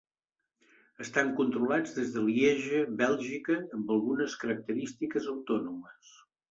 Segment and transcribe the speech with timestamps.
[1.05, 6.15] Estan controlats des de Lieja, Bèlgica, amb algunes característiques autònomes.